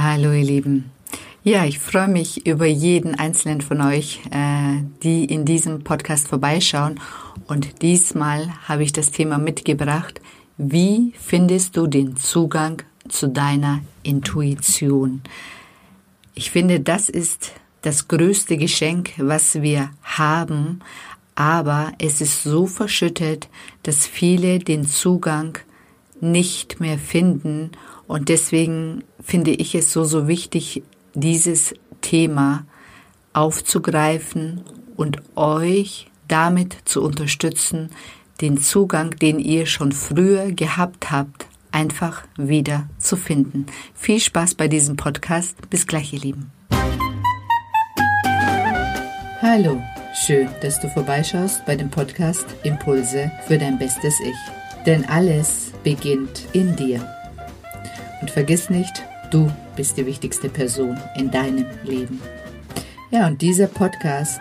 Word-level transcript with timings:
Hallo 0.00 0.30
ihr 0.30 0.44
Lieben. 0.44 0.92
Ja, 1.42 1.64
ich 1.64 1.80
freue 1.80 2.06
mich 2.06 2.46
über 2.46 2.66
jeden 2.66 3.16
einzelnen 3.16 3.60
von 3.60 3.80
euch, 3.80 4.20
äh, 4.30 4.84
die 5.02 5.24
in 5.24 5.44
diesem 5.44 5.82
Podcast 5.82 6.28
vorbeischauen. 6.28 7.00
Und 7.48 7.82
diesmal 7.82 8.48
habe 8.68 8.84
ich 8.84 8.92
das 8.92 9.10
Thema 9.10 9.38
mitgebracht. 9.38 10.20
Wie 10.56 11.14
findest 11.18 11.76
du 11.76 11.88
den 11.88 12.16
Zugang 12.16 12.82
zu 13.08 13.26
deiner 13.26 13.80
Intuition? 14.04 15.22
Ich 16.32 16.52
finde, 16.52 16.78
das 16.78 17.08
ist 17.08 17.50
das 17.82 18.06
größte 18.06 18.56
Geschenk, 18.56 19.14
was 19.16 19.62
wir 19.62 19.90
haben, 20.04 20.78
aber 21.34 21.90
es 21.98 22.20
ist 22.20 22.44
so 22.44 22.68
verschüttet, 22.68 23.48
dass 23.82 24.06
viele 24.06 24.60
den 24.60 24.86
Zugang 24.86 25.58
nicht 26.20 26.80
mehr 26.80 26.98
finden 26.98 27.70
und 28.06 28.28
deswegen 28.28 29.04
finde 29.22 29.50
ich 29.50 29.74
es 29.74 29.92
so, 29.92 30.04
so 30.04 30.28
wichtig, 30.28 30.82
dieses 31.14 31.74
Thema 32.00 32.64
aufzugreifen 33.32 34.62
und 34.96 35.18
euch 35.36 36.10
damit 36.26 36.76
zu 36.84 37.02
unterstützen, 37.02 37.90
den 38.40 38.58
Zugang, 38.58 39.10
den 39.10 39.38
ihr 39.38 39.66
schon 39.66 39.92
früher 39.92 40.52
gehabt 40.52 41.10
habt, 41.10 41.46
einfach 41.72 42.24
wieder 42.36 42.88
zu 42.98 43.16
finden. 43.16 43.66
Viel 43.94 44.20
Spaß 44.20 44.54
bei 44.54 44.68
diesem 44.68 44.96
Podcast. 44.96 45.56
Bis 45.70 45.86
gleich, 45.86 46.12
ihr 46.12 46.20
Lieben. 46.20 46.50
Hallo, 49.40 49.82
schön, 50.14 50.48
dass 50.62 50.80
du 50.80 50.88
vorbeischaust 50.88 51.64
bei 51.64 51.76
dem 51.76 51.90
Podcast 51.90 52.46
Impulse 52.64 53.30
für 53.46 53.58
dein 53.58 53.78
bestes 53.78 54.14
Ich. 54.20 54.84
Denn 54.86 55.04
alles 55.08 55.72
beginnt 55.88 56.42
in 56.52 56.76
dir. 56.76 57.00
Und 58.20 58.30
vergiss 58.30 58.68
nicht, 58.68 59.02
du 59.30 59.50
bist 59.74 59.96
die 59.96 60.04
wichtigste 60.04 60.50
Person 60.50 60.98
in 61.16 61.30
deinem 61.30 61.64
Leben. 61.82 62.20
Ja, 63.10 63.26
und 63.26 63.40
dieser 63.40 63.68
Podcast 63.68 64.38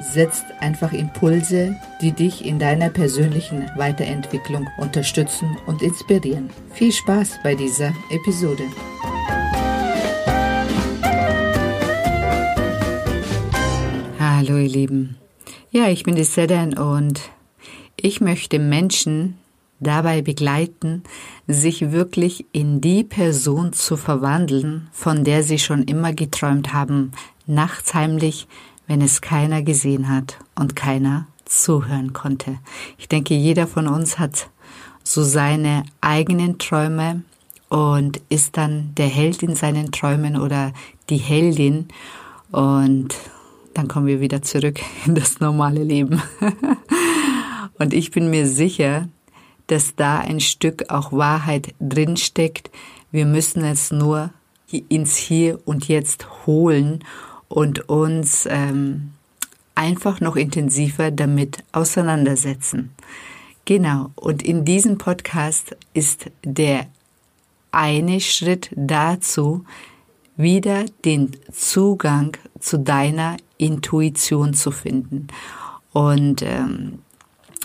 setzt 0.00 0.46
einfach 0.60 0.94
Impulse, 0.94 1.76
die 2.00 2.12
dich 2.12 2.46
in 2.46 2.58
deiner 2.58 2.88
persönlichen 2.88 3.68
Weiterentwicklung 3.76 4.66
unterstützen 4.78 5.58
und 5.66 5.82
inspirieren. 5.82 6.48
Viel 6.72 6.90
Spaß 6.90 7.40
bei 7.44 7.54
dieser 7.54 7.92
Episode. 8.10 8.64
Hallo 14.18 14.56
ihr 14.56 14.70
Lieben. 14.70 15.18
Ja, 15.70 15.88
ich 15.88 16.04
bin 16.04 16.14
die 16.14 16.24
Sedan 16.24 16.78
und 16.78 17.20
ich 17.96 18.22
möchte 18.22 18.58
Menschen 18.58 19.36
dabei 19.82 20.22
begleiten, 20.22 21.02
sich 21.46 21.92
wirklich 21.92 22.46
in 22.52 22.80
die 22.80 23.04
Person 23.04 23.72
zu 23.72 23.96
verwandeln, 23.96 24.88
von 24.92 25.24
der 25.24 25.42
sie 25.42 25.58
schon 25.58 25.82
immer 25.84 26.12
geträumt 26.12 26.72
haben, 26.72 27.12
nachts 27.46 27.94
heimlich, 27.94 28.48
wenn 28.86 29.00
es 29.00 29.20
keiner 29.20 29.62
gesehen 29.62 30.08
hat 30.08 30.38
und 30.54 30.76
keiner 30.76 31.26
zuhören 31.44 32.12
konnte. 32.12 32.58
Ich 32.98 33.08
denke, 33.08 33.34
jeder 33.34 33.66
von 33.66 33.86
uns 33.86 34.18
hat 34.18 34.48
so 35.04 35.22
seine 35.22 35.84
eigenen 36.00 36.58
Träume 36.58 37.22
und 37.68 38.20
ist 38.28 38.56
dann 38.56 38.94
der 38.96 39.06
Held 39.08 39.42
in 39.42 39.56
seinen 39.56 39.92
Träumen 39.92 40.36
oder 40.36 40.72
die 41.10 41.16
Heldin 41.16 41.88
und 42.50 43.14
dann 43.74 43.88
kommen 43.88 44.06
wir 44.06 44.20
wieder 44.20 44.42
zurück 44.42 44.80
in 45.06 45.14
das 45.14 45.40
normale 45.40 45.82
Leben. 45.82 46.22
und 47.78 47.94
ich 47.94 48.10
bin 48.10 48.30
mir 48.30 48.46
sicher, 48.46 49.08
dass 49.72 49.96
da 49.96 50.18
ein 50.18 50.38
Stück 50.38 50.90
auch 50.90 51.12
Wahrheit 51.12 51.74
drinsteckt. 51.80 52.70
Wir 53.10 53.24
müssen 53.24 53.64
es 53.64 53.90
nur 53.90 54.30
ins 54.70 55.16
Hier 55.16 55.60
und 55.64 55.88
Jetzt 55.88 56.26
holen 56.44 57.02
und 57.48 57.88
uns 57.88 58.46
ähm, 58.50 59.12
einfach 59.74 60.20
noch 60.20 60.36
intensiver 60.36 61.10
damit 61.10 61.64
auseinandersetzen. 61.72 62.90
Genau, 63.64 64.10
und 64.14 64.42
in 64.42 64.66
diesem 64.66 64.98
Podcast 64.98 65.74
ist 65.94 66.26
der 66.44 66.86
eine 67.70 68.20
Schritt 68.20 68.68
dazu, 68.76 69.64
wieder 70.36 70.84
den 71.06 71.30
Zugang 71.50 72.36
zu 72.60 72.78
deiner 72.78 73.38
Intuition 73.56 74.52
zu 74.52 74.70
finden. 74.70 75.28
Und 75.94 76.42
ähm, 76.42 76.98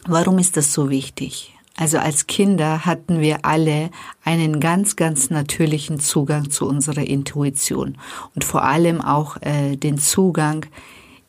warum 0.06 0.40
ist 0.40 0.56
das 0.56 0.72
so 0.72 0.90
wichtig? 0.90 1.57
Also 1.78 2.00
als 2.00 2.26
Kinder 2.26 2.86
hatten 2.86 3.22
wir 3.22 3.46
alle 3.46 3.92
einen 4.24 4.60
ganz, 4.60 4.96
ganz 4.96 5.30
natürlichen 5.30 6.00
Zugang 6.00 6.50
zu 6.50 6.68
unserer 6.68 7.04
Intuition 7.08 8.00
und 8.34 8.44
vor 8.44 8.64
allem 8.64 9.00
auch 9.00 9.38
äh, 9.42 9.76
den 9.76 10.00
Zugang 10.00 10.66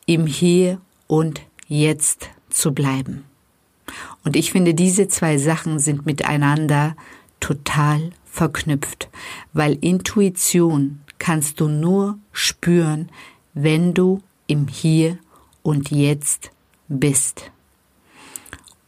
im 0.07 0.25
Hier 0.25 0.81
und 1.05 1.41
Jetzt 1.67 2.29
zu 2.49 2.73
bleiben. 2.73 3.25
Und 4.25 4.35
ich 4.35 4.51
finde, 4.51 4.73
diese 4.73 5.07
zwei 5.07 5.37
Sachen 5.37 5.77
sind 5.77 6.07
miteinander 6.07 6.95
total 7.39 8.09
verknüpft, 8.25 9.07
weil 9.53 9.77
Intuition 9.81 11.01
kannst 11.19 11.59
du 11.59 11.67
nur 11.67 12.17
spüren, 12.31 13.09
wenn 13.53 13.93
du 13.93 14.19
im 14.47 14.67
Hier 14.67 15.19
und 15.61 15.91
Jetzt 15.91 16.49
bist. 16.87 17.51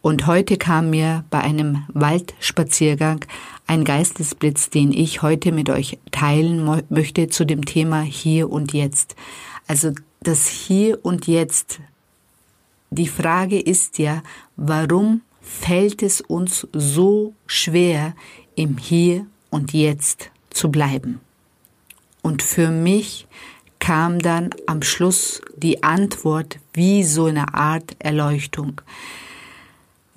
Und 0.02 0.26
heute 0.26 0.58
kam 0.58 0.90
mir 0.90 1.26
bei 1.30 1.42
einem 1.42 1.84
Waldspaziergang 1.90 3.24
ein 3.68 3.86
Geistesblitz, 3.86 4.72
den 4.72 4.92
ich 4.92 5.22
heute 5.22 5.52
mit 5.52 5.70
euch 5.70 6.00
teilen 6.12 6.84
möchte 6.90 7.30
zu 7.30 7.46
dem 7.46 7.66
Thema 7.66 8.02
Hier 8.02 8.50
und 8.50 8.74
Jetzt. 8.74 9.16
Also 9.68 9.92
das 10.24 10.48
Hier 10.48 11.06
und 11.06 11.28
Jetzt. 11.28 11.80
Die 12.90 13.08
Frage 13.08 13.60
ist 13.60 14.00
ja, 14.00 14.24
warum 14.56 15.22
fällt 15.40 16.02
es 16.02 16.20
uns 16.20 16.68
so 16.74 17.34
schwer, 17.46 18.16
im 18.56 18.78
Hier 18.78 19.28
und 19.52 19.72
Jetzt 19.72 20.32
zu 20.50 20.72
bleiben? 20.72 21.20
Und 22.24 22.42
für 22.42 22.70
mich 22.70 23.28
kam 23.78 24.20
dann 24.20 24.50
am 24.66 24.82
Schluss 24.82 25.42
die 25.56 25.84
Antwort 25.84 26.58
wie 26.74 27.04
so 27.04 27.26
eine 27.26 27.54
Art 27.54 27.96
Erleuchtung. 28.00 28.82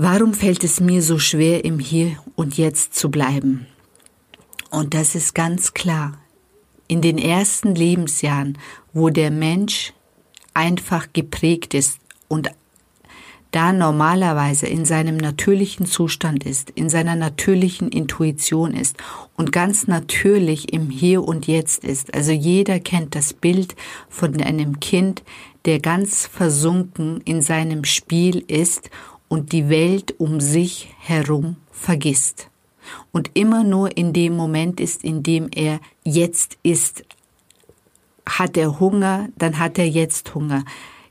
Warum 0.06 0.34
fällt 0.34 0.65
es 0.65 0.81
mir 0.81 1.00
so 1.00 1.19
schwer, 1.19 1.65
im 1.65 1.78
Hier 1.78 2.19
und 2.37 2.59
Jetzt 2.59 2.94
zu 2.94 3.10
bleiben? 3.10 3.66
Und 4.69 4.92
das 4.92 5.15
ist 5.15 5.34
ganz 5.34 5.72
klar. 5.72 6.19
In 6.88 7.00
den 7.00 7.16
ersten 7.16 7.75
Lebensjahren, 7.75 8.59
wo 8.92 9.09
der 9.09 9.31
Mensch 9.31 9.94
einfach 10.53 11.06
geprägt 11.15 11.72
ist 11.72 12.00
und 12.28 12.50
da 13.50 13.72
normalerweise 13.72 14.66
in 14.66 14.84
seinem 14.84 15.16
natürlichen 15.16 15.87
Zustand 15.87 16.44
ist, 16.44 16.69
in 16.69 16.91
seiner 16.91 17.16
natürlichen 17.16 17.88
Intuition 17.88 18.75
ist 18.75 18.98
und 19.36 19.53
ganz 19.53 19.86
natürlich 19.86 20.75
im 20.75 20.91
Hier 20.91 21.25
und 21.25 21.47
Jetzt 21.47 21.82
ist. 21.82 22.12
Also 22.12 22.32
jeder 22.32 22.78
kennt 22.78 23.15
das 23.15 23.32
Bild 23.32 23.75
von 24.10 24.38
einem 24.42 24.81
Kind, 24.81 25.22
der 25.65 25.78
ganz 25.78 26.26
versunken 26.26 27.22
in 27.25 27.41
seinem 27.41 27.84
Spiel 27.84 28.44
ist 28.48 28.91
und 29.34 29.50
die 29.50 29.69
Welt 29.69 30.15
um 30.19 30.39
sich 30.39 30.95
herum 31.00 31.56
vergisst 31.72 32.50
und 33.11 33.33
immer 33.34 33.65
nur 33.65 33.97
in 33.97 34.12
dem 34.12 34.37
Moment 34.37 34.78
ist, 34.78 35.03
in 35.03 35.25
dem 35.25 35.49
er 35.53 35.81
jetzt 36.05 36.56
ist. 36.62 37.03
Hat 38.25 38.56
er 38.56 38.78
Hunger, 38.78 39.28
dann 39.37 39.59
hat 39.59 39.77
er 39.77 39.89
jetzt 39.89 40.37
Hunger. 40.37 40.65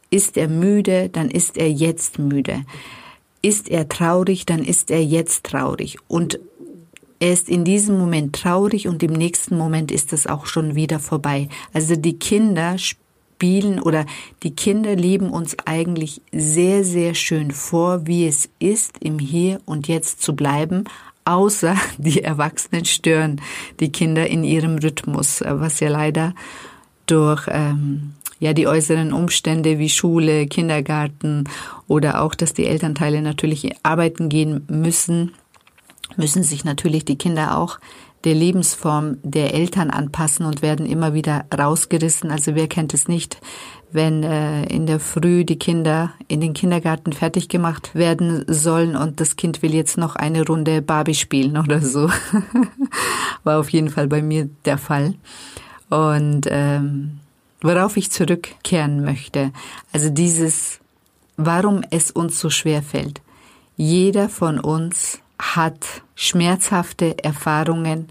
Ist 0.09 0.37
er 0.37 0.47
müde, 0.47 1.09
dann 1.09 1.29
ist 1.29 1.57
er 1.57 1.69
jetzt 1.69 2.17
müde. 2.17 2.63
Ist 3.41 3.67
er 3.67 3.89
traurig, 3.89 4.45
dann 4.45 4.63
ist 4.63 4.89
er 4.89 5.03
jetzt 5.03 5.43
traurig. 5.43 5.97
Und 6.07 6.39
er 7.19 7.33
ist 7.33 7.49
in 7.49 7.65
diesem 7.65 7.97
Moment 7.97 8.33
traurig 8.33 8.87
und 8.87 9.03
im 9.03 9.11
nächsten 9.11 9.57
Moment 9.57 9.91
ist 9.91 10.13
es 10.13 10.27
auch 10.27 10.45
schon 10.45 10.75
wieder 10.75 10.99
vorbei. 10.99 11.49
Also 11.73 11.97
die 11.97 12.17
Kinder 12.19 12.77
spielen 13.33 13.79
oder 13.79 14.05
die 14.43 14.55
Kinder 14.55 14.95
leben 14.95 15.29
uns 15.29 15.57
eigentlich 15.65 16.21
sehr, 16.31 16.83
sehr 16.83 17.15
schön 17.15 17.51
vor, 17.51 18.05
wie 18.05 18.27
es 18.27 18.49
ist, 18.59 18.97
im 18.99 19.19
Hier 19.19 19.59
und 19.65 19.87
Jetzt 19.87 20.21
zu 20.21 20.35
bleiben, 20.35 20.85
außer 21.25 21.75
die 21.97 22.23
Erwachsenen 22.23 22.85
stören 22.85 23.41
die 23.79 23.91
Kinder 23.91 24.27
in 24.27 24.43
ihrem 24.43 24.77
Rhythmus, 24.77 25.43
was 25.45 25.79
ja 25.79 25.89
leider 25.89 26.33
durch 27.07 27.47
ähm, 27.49 28.13
ja 28.39 28.53
die 28.53 28.67
äußeren 28.67 29.11
Umstände 29.11 29.79
wie 29.79 29.89
Schule, 29.89 30.47
Kindergarten 30.47 31.45
oder 31.87 32.21
auch, 32.21 32.35
dass 32.35 32.53
die 32.53 32.67
Elternteile 32.67 33.21
natürlich 33.21 33.71
arbeiten 33.83 34.29
gehen 34.29 34.63
müssen, 34.69 35.33
müssen 36.15 36.43
sich 36.43 36.63
natürlich 36.63 37.03
die 37.03 37.17
Kinder 37.17 37.57
auch 37.57 37.79
der 38.23 38.35
Lebensform 38.35 39.17
der 39.23 39.53
Eltern 39.53 39.89
anpassen 39.89 40.45
und 40.45 40.61
werden 40.61 40.85
immer 40.85 41.13
wieder 41.13 41.45
rausgerissen. 41.55 42.31
Also 42.31 42.55
wer 42.55 42.67
kennt 42.67 42.93
es 42.93 43.07
nicht, 43.07 43.37
wenn 43.91 44.23
äh, 44.23 44.65
in 44.65 44.85
der 44.85 44.99
Früh 44.99 45.45
die 45.45 45.59
Kinder 45.59 46.13
in 46.27 46.41
den 46.41 46.53
Kindergarten 46.53 47.13
fertig 47.13 47.49
gemacht 47.49 47.93
werden 47.95 48.43
sollen 48.47 48.95
und 48.95 49.19
das 49.19 49.35
Kind 49.35 49.61
will 49.61 49.73
jetzt 49.73 49.97
noch 49.97 50.15
eine 50.15 50.45
Runde 50.45 50.81
Barbie 50.81 51.15
spielen 51.15 51.57
oder 51.57 51.81
so. 51.81 52.09
War 53.43 53.59
auf 53.59 53.69
jeden 53.69 53.89
Fall 53.89 54.07
bei 54.07 54.21
mir 54.21 54.49
der 54.65 54.77
Fall. 54.77 55.15
Und 55.89 56.47
ähm, 56.49 57.19
worauf 57.61 57.97
ich 57.97 58.09
zurückkehren 58.09 59.03
möchte, 59.03 59.51
also 59.91 60.09
dieses, 60.09 60.79
warum 61.35 61.81
es 61.91 62.09
uns 62.09 62.39
so 62.39 62.49
schwer 62.49 62.81
fällt. 62.81 63.21
Jeder 63.75 64.29
von 64.29 64.59
uns 64.59 65.19
hat 65.39 66.03
schmerzhafte 66.15 67.23
Erfahrungen 67.23 68.07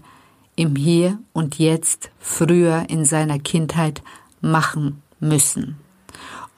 im 0.55 0.75
Hier 0.75 1.19
und 1.33 1.57
Jetzt 1.57 2.11
früher 2.19 2.85
in 2.89 3.05
seiner 3.05 3.39
Kindheit 3.39 4.03
machen 4.41 5.01
müssen. 5.19 5.77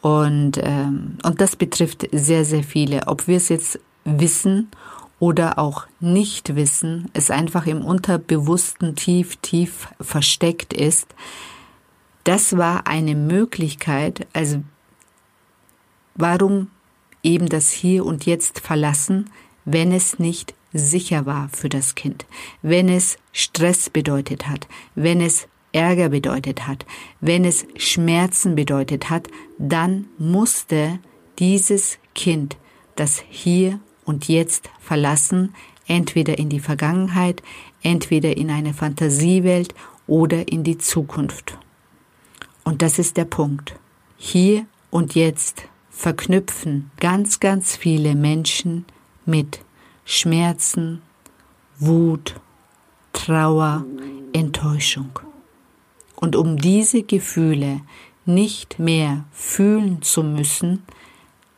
Und, 0.02 0.60
ähm, 0.62 1.18
und 1.24 1.42
das 1.42 1.56
betrifft 1.56 2.08
sehr, 2.12 2.46
sehr 2.46 2.64
viele. 2.64 3.08
Ob 3.08 3.28
wir 3.28 3.38
es 3.38 3.50
jetzt 3.50 3.80
wissen 4.04 4.70
oder 5.20 5.58
auch 5.58 5.88
nicht 6.00 6.56
wissen, 6.56 7.10
es 7.14 7.32
einfach 7.32 7.66
im 7.66 7.84
Unterbewussten 7.84 8.96
tief, 8.96 9.38
tief 9.38 9.88
versteckt 10.00 10.74
ist, 10.74 11.08
das 12.24 12.58
war 12.58 12.88
eine 12.88 13.16
Möglichkeit, 13.16 14.28
also 14.34 14.64
warum 16.16 16.70
eben 17.24 17.50
das 17.50 17.72
Hier 17.72 18.06
und 18.06 18.26
Jetzt 18.26 18.60
verlassen, 18.60 19.30
wenn 19.66 19.92
es 19.92 20.20
nicht 20.20 20.54
sicher 20.74 21.26
war 21.26 21.50
für 21.50 21.70
das 21.70 21.96
Kind, 21.96 22.26
wenn 22.62 22.90
es 22.90 23.18
Stress 23.32 23.90
bedeutet 23.90 24.48
hat, 24.48 24.68
wenn 24.96 25.22
es 25.22 25.48
Ärger 25.72 26.10
bedeutet 26.10 26.68
hat, 26.68 26.86
wenn 27.20 27.44
es 27.44 27.66
Schmerzen 27.76 28.56
bedeutet 28.56 29.10
hat, 29.10 29.28
dann 29.58 30.08
musste 30.18 31.00
dieses 31.38 31.98
Kind 32.14 32.58
das 32.96 33.24
Hier 33.30 33.80
und 34.06 34.28
Jetzt 34.28 34.70
verlassen, 34.80 35.54
entweder 35.88 36.40
in 36.40 36.50
die 36.50 36.62
Vergangenheit, 36.62 37.44
entweder 37.82 38.38
in 38.38 38.50
eine 38.50 38.74
Fantasiewelt 38.74 39.76
oder 40.08 40.48
in 40.48 40.64
die 40.64 40.78
Zukunft. 40.78 41.58
Und 42.64 42.82
das 42.82 42.98
ist 42.98 43.18
der 43.18 43.26
Punkt. 43.26 43.76
Hier 44.18 44.66
und 44.92 45.14
jetzt 45.14 45.64
verknüpfen 45.90 46.90
ganz, 47.00 47.40
ganz 47.40 47.76
viele 47.76 48.16
Menschen 48.16 48.86
mit 49.26 49.60
Schmerzen, 50.06 51.02
Wut, 51.80 52.36
Trauer, 53.14 53.86
Enttäuschung. 54.34 55.20
Und 56.16 56.36
um 56.36 56.58
diese 56.58 57.04
Gefühle 57.04 57.82
nicht 58.26 58.80
mehr 58.80 59.26
fühlen 59.32 60.02
zu 60.02 60.24
müssen, 60.24 60.84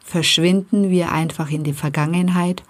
verschwinden 0.04 0.90
wir 0.90 1.12
einfach 1.12 1.52
in 1.52 1.64
die 1.64 1.74
Vergangenheit 1.74 2.64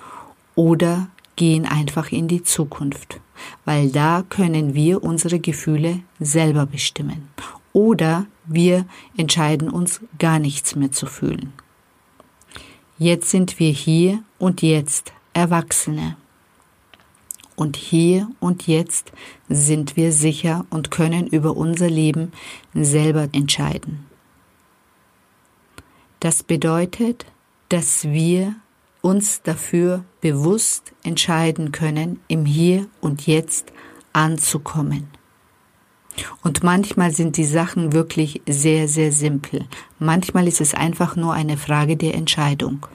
oder 0.56 1.08
gehen 1.36 1.66
einfach 1.66 2.12
in 2.12 2.28
die 2.28 2.44
Zukunft, 2.44 3.20
weil 3.64 3.90
da 3.90 4.24
können 4.28 4.74
wir 4.74 5.04
unsere 5.04 5.40
Gefühle 5.40 6.00
selber 6.20 6.66
bestimmen. 6.66 7.30
Oder 7.74 8.26
wir 8.46 8.86
entscheiden 9.16 9.70
uns 9.70 10.02
gar 10.18 10.40
nichts 10.40 10.76
mehr 10.76 10.92
zu 10.92 11.06
fühlen. 11.06 11.54
Jetzt 13.00 13.30
sind 13.30 13.60
wir 13.60 13.72
hier 13.72 14.24
und 14.40 14.64
jetzt 14.64 15.14
Erwachsene. 15.34 16.18
Und 17.56 17.76
hier 17.76 18.28
und 18.40 18.66
jetzt 18.66 19.12
sind 19.50 19.96
wir 19.96 20.12
sicher 20.12 20.66
und 20.72 20.90
können 20.90 21.28
über 21.28 21.56
unser 21.56 21.90
Leben 21.90 22.32
selber 22.74 23.30
entscheiden. 23.34 24.08
Das 26.20 26.42
bedeutet, 26.42 27.26
dass 27.70 28.06
wir 28.06 28.56
uns 29.02 29.44
dafür 29.44 30.04
bewusst 30.22 30.92
entscheiden 31.04 31.72
können, 31.72 32.20
im 32.28 32.46
Hier 32.46 32.88
und 33.00 33.28
Jetzt 33.28 33.72
anzukommen. 34.12 35.17
Und 36.44 36.64
manchmal 36.64 37.12
sind 37.12 37.38
die 37.38 37.46
Sachen 37.46 37.94
wirklich 37.94 38.42
sehr, 38.48 38.88
sehr 38.88 39.12
simpel. 39.12 39.66
Manchmal 40.00 40.48
ist 40.48 40.62
es 40.62 40.74
einfach 40.74 41.16
nur 41.16 41.34
eine 41.34 41.58
Frage 41.58 41.98
der 41.98 42.16
Entscheidung. 42.16 42.86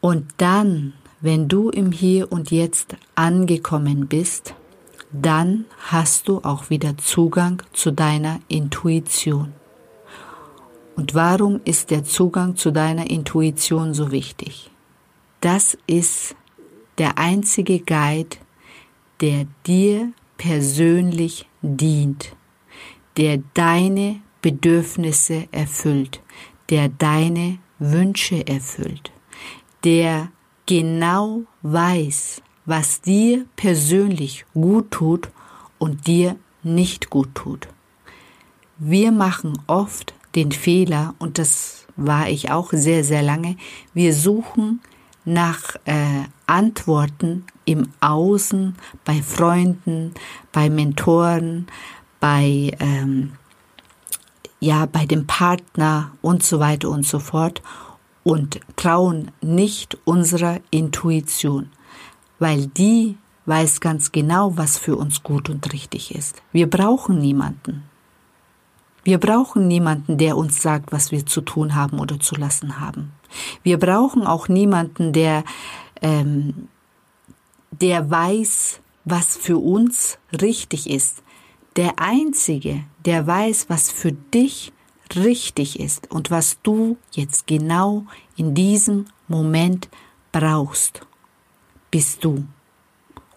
Und 0.00 0.26
dann 0.36 0.94
wenn 1.24 1.48
du 1.48 1.70
im 1.70 1.90
Hier 1.90 2.30
und 2.30 2.50
Jetzt 2.50 2.96
angekommen 3.14 4.08
bist, 4.08 4.54
dann 5.10 5.64
hast 5.78 6.28
du 6.28 6.42
auch 6.42 6.68
wieder 6.68 6.98
Zugang 6.98 7.62
zu 7.72 7.92
deiner 7.92 8.40
Intuition. 8.48 9.54
Und 10.96 11.14
warum 11.14 11.62
ist 11.64 11.90
der 11.90 12.04
Zugang 12.04 12.56
zu 12.56 12.72
deiner 12.72 13.08
Intuition 13.08 13.94
so 13.94 14.10
wichtig? 14.10 14.70
Das 15.40 15.78
ist 15.86 16.36
der 16.98 17.16
einzige 17.16 17.78
Guide, 17.78 18.36
der 19.22 19.46
dir 19.66 20.12
persönlich 20.36 21.48
dient, 21.62 22.36
der 23.16 23.38
deine 23.54 24.20
Bedürfnisse 24.42 25.48
erfüllt, 25.52 26.20
der 26.70 26.88
deine 26.88 27.58
Wünsche 27.78 28.46
erfüllt, 28.46 29.12
der 29.84 30.30
genau 30.66 31.42
weiß, 31.62 32.42
was 32.66 33.00
dir 33.00 33.46
persönlich 33.56 34.46
gut 34.54 34.90
tut 34.90 35.30
und 35.78 36.06
dir 36.06 36.36
nicht 36.62 37.10
gut 37.10 37.34
tut. 37.34 37.68
Wir 38.78 39.12
machen 39.12 39.58
oft 39.66 40.14
den 40.34 40.50
Fehler, 40.50 41.14
und 41.18 41.38
das 41.38 41.86
war 41.96 42.28
ich 42.28 42.50
auch 42.50 42.72
sehr, 42.72 43.04
sehr 43.04 43.22
lange, 43.22 43.56
wir 43.92 44.14
suchen 44.14 44.80
nach 45.24 45.76
äh, 45.84 46.24
Antworten 46.46 47.44
im 47.64 47.88
Außen, 48.00 48.76
bei 49.04 49.22
Freunden, 49.22 50.12
bei 50.52 50.68
Mentoren, 50.68 51.66
bei, 52.20 52.76
ähm, 52.80 53.32
ja, 54.60 54.86
bei 54.86 55.06
dem 55.06 55.26
Partner 55.26 56.12
und 56.22 56.42
so 56.42 56.60
weiter 56.60 56.90
und 56.90 57.06
so 57.06 57.18
fort 57.18 57.62
und 58.22 58.60
trauen 58.76 59.30
nicht 59.40 59.98
unserer 60.04 60.60
Intuition, 60.70 61.70
weil 62.38 62.66
die 62.66 63.16
weiß 63.46 63.80
ganz 63.80 64.10
genau, 64.10 64.56
was 64.56 64.78
für 64.78 64.96
uns 64.96 65.22
gut 65.22 65.50
und 65.50 65.72
richtig 65.72 66.14
ist. 66.14 66.42
Wir 66.52 66.68
brauchen 66.68 67.18
niemanden. 67.18 67.84
Wir 69.04 69.18
brauchen 69.18 69.68
niemanden, 69.68 70.16
der 70.16 70.36
uns 70.36 70.62
sagt, 70.62 70.90
was 70.90 71.12
wir 71.12 71.26
zu 71.26 71.42
tun 71.42 71.74
haben 71.74 71.98
oder 71.98 72.18
zu 72.18 72.34
lassen 72.36 72.80
haben. 72.80 73.12
Wir 73.62 73.78
brauchen 73.78 74.26
auch 74.26 74.48
niemanden, 74.48 75.12
der, 75.12 75.44
ähm, 76.02 76.68
der 77.70 78.10
weiß, 78.10 78.80
was 79.04 79.36
für 79.36 79.58
uns 79.58 80.18
richtig 80.40 80.88
ist. 80.90 81.22
Der 81.76 81.98
Einzige, 81.98 82.84
der 83.04 83.26
weiß, 83.26 83.66
was 83.68 83.90
für 83.90 84.12
dich 84.12 84.72
richtig 85.14 85.80
ist 85.80 86.10
und 86.10 86.30
was 86.30 86.58
du 86.62 86.96
jetzt 87.12 87.46
genau 87.46 88.06
in 88.36 88.54
diesem 88.54 89.06
Moment 89.28 89.88
brauchst, 90.32 91.06
bist 91.90 92.24
du. 92.24 92.44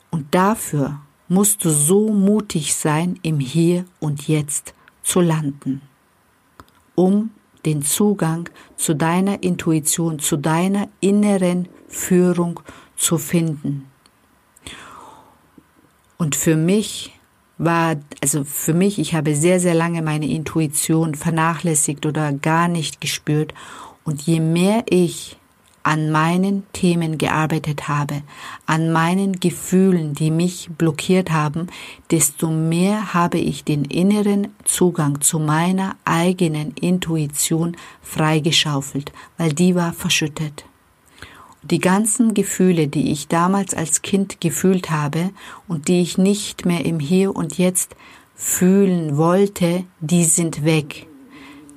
Und 0.09 0.33
dafür 0.33 1.01
musst 1.27 1.65
du 1.65 1.69
so 1.69 2.11
mutig 2.11 2.73
sein, 2.73 3.19
im 3.21 3.39
Hier 3.39 3.85
und 3.99 4.27
Jetzt 4.27 4.73
zu 5.03 5.19
landen, 5.21 5.81
um 6.95 7.31
den 7.65 7.81
Zugang 7.81 8.49
zu 8.75 8.93
deiner 8.93 9.43
Intuition, 9.43 10.19
zu 10.19 10.37
deiner 10.37 10.87
inneren 10.99 11.67
Führung 11.87 12.59
zu 12.95 13.17
finden. 13.17 13.89
Und 16.17 16.35
für 16.35 16.55
mich 16.55 17.13
war, 17.57 17.95
also 18.21 18.43
für 18.43 18.73
mich, 18.73 18.99
ich 18.99 19.13
habe 19.15 19.35
sehr, 19.35 19.59
sehr 19.59 19.73
lange 19.73 20.01
meine 20.01 20.27
Intuition 20.27 21.15
vernachlässigt 21.15 22.05
oder 22.05 22.31
gar 22.33 22.67
nicht 22.67 23.01
gespürt. 23.01 23.53
Und 24.03 24.21
je 24.21 24.39
mehr 24.39 24.83
ich 24.89 25.37
an 25.87 26.11
meinen 26.11 26.63
Themen 26.73 27.17
gearbeitet 27.17 27.87
habe, 27.87 28.21
an 28.65 28.91
meinen 28.91 29.39
Gefühlen, 29.39 30.13
die 30.13 30.31
mich 30.31 30.69
blockiert 30.77 31.31
haben, 31.31 31.67
desto 32.11 32.49
mehr 32.49 33.13
habe 33.13 33.37
ich 33.37 33.63
den 33.63 33.85
inneren 33.85 34.49
Zugang 34.65 35.21
zu 35.21 35.39
meiner 35.39 35.95
eigenen 36.03 36.73
Intuition 36.73 37.77
freigeschaufelt, 38.01 39.13
weil 39.37 39.53
die 39.53 39.75
war 39.75 39.93
verschüttet. 39.93 40.65
Die 41.61 41.79
ganzen 41.79 42.33
Gefühle, 42.33 42.89
die 42.89 43.13
ich 43.13 43.29
damals 43.29 43.73
als 43.73 44.01
Kind 44.01 44.41
gefühlt 44.41 44.91
habe 44.91 45.29
und 45.69 45.87
die 45.87 46.01
ich 46.01 46.17
nicht 46.17 46.65
mehr 46.65 46.83
im 46.83 46.99
Hier 46.99 47.33
und 47.33 47.57
Jetzt 47.57 47.95
fühlen 48.35 49.15
wollte, 49.15 49.85
die 50.01 50.25
sind 50.25 50.65
weg. 50.65 51.07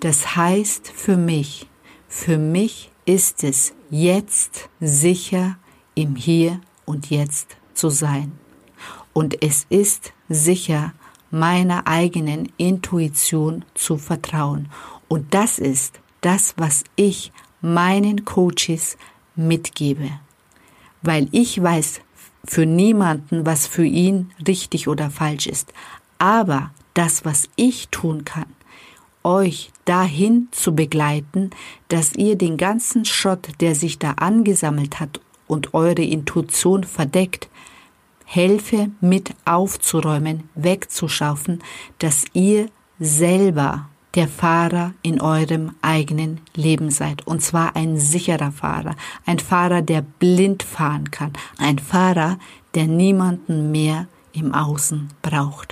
Das 0.00 0.34
heißt 0.34 0.90
für 0.92 1.16
mich, 1.16 1.68
für 2.08 2.38
mich 2.38 2.89
ist 3.04 3.44
es 3.44 3.74
jetzt 3.90 4.68
sicher 4.80 5.58
im 5.94 6.16
Hier 6.16 6.60
und 6.84 7.10
Jetzt 7.10 7.56
zu 7.74 7.90
sein. 7.90 8.32
Und 9.12 9.42
es 9.42 9.66
ist 9.68 10.12
sicher, 10.28 10.92
meiner 11.30 11.86
eigenen 11.86 12.52
Intuition 12.56 13.64
zu 13.74 13.96
vertrauen. 13.96 14.68
Und 15.08 15.34
das 15.34 15.58
ist 15.58 16.00
das, 16.20 16.54
was 16.56 16.84
ich 16.96 17.32
meinen 17.60 18.24
Coaches 18.24 18.96
mitgebe. 19.36 20.10
Weil 21.02 21.28
ich 21.32 21.60
weiß 21.60 22.00
für 22.44 22.66
niemanden, 22.66 23.46
was 23.46 23.66
für 23.66 23.84
ihn 23.84 24.32
richtig 24.46 24.88
oder 24.88 25.10
falsch 25.10 25.46
ist. 25.46 25.72
Aber 26.18 26.72
das, 26.94 27.24
was 27.24 27.48
ich 27.56 27.88
tun 27.88 28.24
kann, 28.24 28.46
euch 29.22 29.70
dahin 29.84 30.48
zu 30.50 30.74
begleiten, 30.74 31.50
dass 31.88 32.14
ihr 32.14 32.36
den 32.36 32.56
ganzen 32.56 33.04
Schrott, 33.04 33.48
der 33.60 33.74
sich 33.74 33.98
da 33.98 34.12
angesammelt 34.12 35.00
hat 35.00 35.20
und 35.46 35.74
eure 35.74 36.02
Intuition 36.02 36.84
verdeckt, 36.84 37.48
helfe 38.24 38.90
mit 39.00 39.34
aufzuräumen, 39.44 40.48
wegzuschaffen, 40.54 41.62
dass 41.98 42.24
ihr 42.32 42.68
selber 42.98 43.88
der 44.14 44.28
Fahrer 44.28 44.92
in 45.02 45.20
eurem 45.20 45.74
eigenen 45.82 46.40
Leben 46.54 46.90
seid. 46.90 47.26
Und 47.26 47.42
zwar 47.42 47.76
ein 47.76 47.98
sicherer 47.98 48.52
Fahrer, 48.52 48.96
ein 49.26 49.38
Fahrer, 49.38 49.82
der 49.82 50.02
blind 50.02 50.62
fahren 50.62 51.10
kann, 51.10 51.32
ein 51.58 51.78
Fahrer, 51.78 52.38
der 52.74 52.86
niemanden 52.86 53.70
mehr 53.70 54.06
im 54.32 54.54
Außen 54.54 55.08
braucht. 55.22 55.69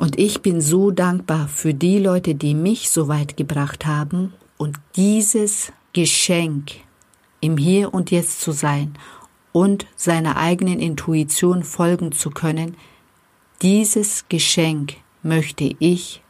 Und 0.00 0.18
ich 0.18 0.40
bin 0.40 0.60
so 0.62 0.90
dankbar 0.90 1.46
für 1.46 1.74
die 1.74 1.98
Leute, 1.98 2.34
die 2.34 2.54
mich 2.54 2.88
so 2.88 3.08
weit 3.08 3.36
gebracht 3.36 3.84
haben 3.84 4.32
und 4.56 4.78
dieses 4.96 5.74
Geschenk 5.92 6.70
im 7.42 7.58
Hier 7.58 7.92
und 7.92 8.10
Jetzt 8.10 8.40
zu 8.40 8.52
sein 8.52 8.94
und 9.52 9.84
seiner 9.96 10.38
eigenen 10.38 10.80
Intuition 10.80 11.64
folgen 11.64 12.12
zu 12.12 12.30
können, 12.30 12.78
dieses 13.60 14.24
Geschenk 14.30 14.94
möchte 15.22 15.76
ich 15.80 16.22